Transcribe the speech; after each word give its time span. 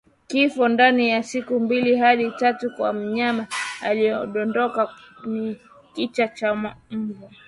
Kifo 0.27 0.67
ndani 0.67 1.09
ya 1.09 1.23
siku 1.23 1.59
mbili 1.59 1.95
hadi 1.97 2.31
tatu 2.31 2.71
kwa 2.77 2.93
mnyama 2.93 3.47
aliyedondoka 3.81 4.89
ni 5.25 5.57
kichaa 5.95 6.27
cha 6.27 6.55
mbwa 6.91 7.31